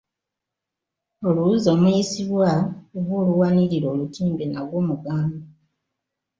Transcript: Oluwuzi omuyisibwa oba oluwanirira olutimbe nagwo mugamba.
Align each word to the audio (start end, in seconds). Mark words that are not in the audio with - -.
Oluwuzi 1.27 1.67
omuyisibwa 1.75 2.49
oba 2.97 3.11
oluwanirira 3.21 3.87
olutimbe 3.93 4.43
nagwo 4.47 4.79
mugamba. 4.87 5.41